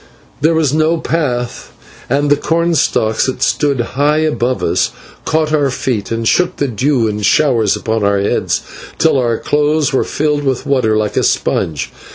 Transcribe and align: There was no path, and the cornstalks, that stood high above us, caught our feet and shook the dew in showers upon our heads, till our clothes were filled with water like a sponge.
There 0.41 0.55
was 0.55 0.73
no 0.73 0.97
path, 0.97 1.71
and 2.09 2.31
the 2.31 2.35
cornstalks, 2.35 3.27
that 3.27 3.43
stood 3.43 3.79
high 3.81 4.17
above 4.17 4.63
us, 4.63 4.89
caught 5.25 5.53
our 5.53 5.69
feet 5.69 6.09
and 6.11 6.27
shook 6.27 6.55
the 6.55 6.67
dew 6.67 7.07
in 7.07 7.21
showers 7.21 7.75
upon 7.75 8.03
our 8.03 8.19
heads, 8.19 8.61
till 8.97 9.19
our 9.19 9.37
clothes 9.37 9.93
were 9.93 10.03
filled 10.03 10.43
with 10.43 10.65
water 10.65 10.97
like 10.97 11.17
a 11.17 11.23
sponge. 11.23 11.91